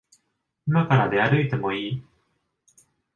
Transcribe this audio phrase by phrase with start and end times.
[0.65, 2.03] いまから出歩いてもいい？